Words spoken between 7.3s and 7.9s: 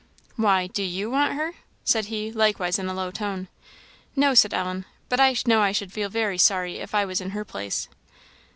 her place."